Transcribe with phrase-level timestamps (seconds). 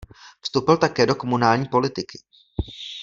[0.41, 2.17] Vstoupil také do komunální politiky.